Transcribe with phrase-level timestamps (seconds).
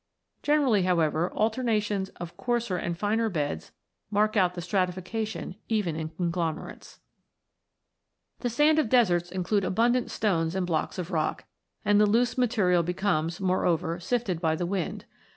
[0.41, 3.71] Generally, however, alterna tions of coarser and finer beds
[4.09, 6.99] mark out the stratifica tion even in conglomerates.
[8.39, 11.45] The sands of deserts include abundant stones and blocks of rock,
[11.85, 15.05] and the loose material becomes, more over, sifted by the wind.